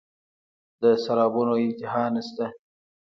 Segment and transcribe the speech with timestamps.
[0.81, 2.45] د سرابونو انتها نشته